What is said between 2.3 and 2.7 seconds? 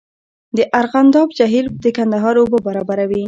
اوبه